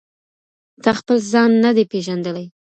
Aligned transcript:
تا 0.83 0.91
خپل 0.99 1.17
ځان 1.31 1.51
نه 1.63 1.71
دی 1.75 1.83
پیژندلی. 1.91 2.45